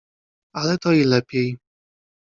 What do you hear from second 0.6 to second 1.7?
to i lepiej."